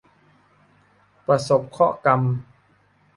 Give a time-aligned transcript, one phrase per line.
[1.27, 2.21] ประสบเคราะห์กรรม